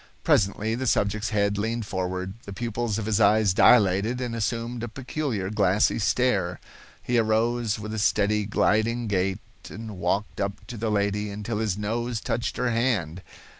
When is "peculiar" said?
4.87-5.51